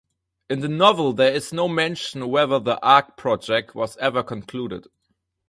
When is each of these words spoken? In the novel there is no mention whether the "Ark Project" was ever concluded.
In 0.49 0.61
the 0.61 0.67
novel 0.67 1.13
there 1.13 1.31
is 1.31 1.53
no 1.53 1.67
mention 1.67 2.27
whether 2.27 2.57
the 2.57 2.83
"Ark 2.83 3.17
Project" 3.17 3.75
was 3.75 3.97
ever 3.97 4.23
concluded. 4.23 4.87